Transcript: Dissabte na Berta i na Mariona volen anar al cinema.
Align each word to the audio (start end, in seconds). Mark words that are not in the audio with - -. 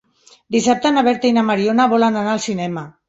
Dissabte 0.55 0.91
na 0.95 1.03
Berta 1.07 1.31
i 1.31 1.35
na 1.35 1.43
Mariona 1.51 1.89
volen 1.93 2.19
anar 2.23 2.33
al 2.37 2.43
cinema. 2.47 2.87